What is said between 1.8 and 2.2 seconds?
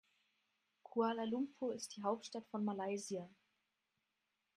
die